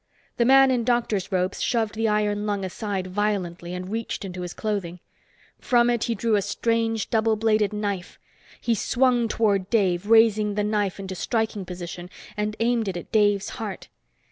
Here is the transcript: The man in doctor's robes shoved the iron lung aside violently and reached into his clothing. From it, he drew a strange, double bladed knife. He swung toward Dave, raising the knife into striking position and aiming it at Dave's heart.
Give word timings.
The 0.37 0.45
man 0.45 0.71
in 0.71 0.83
doctor's 0.83 1.31
robes 1.31 1.61
shoved 1.61 1.93
the 1.93 2.07
iron 2.07 2.47
lung 2.47 2.65
aside 2.65 3.05
violently 3.05 3.71
and 3.75 3.91
reached 3.91 4.25
into 4.25 4.41
his 4.41 4.55
clothing. 4.55 4.99
From 5.59 5.91
it, 5.91 6.05
he 6.05 6.15
drew 6.15 6.35
a 6.35 6.41
strange, 6.41 7.11
double 7.11 7.35
bladed 7.35 7.71
knife. 7.71 8.17
He 8.59 8.73
swung 8.73 9.27
toward 9.27 9.69
Dave, 9.69 10.07
raising 10.09 10.55
the 10.55 10.63
knife 10.63 10.99
into 10.99 11.13
striking 11.13 11.65
position 11.65 12.09
and 12.35 12.55
aiming 12.59 12.87
it 12.87 12.97
at 12.97 13.11
Dave's 13.11 13.49
heart. 13.61 13.89